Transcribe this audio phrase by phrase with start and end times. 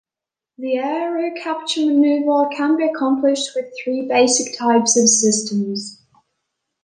[0.57, 6.01] The aerocapture maneuver can be accomplished with three basic types of systems.